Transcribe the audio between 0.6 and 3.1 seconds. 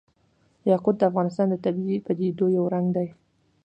یاقوت د افغانستان د طبیعي پدیدو یو رنګ دی.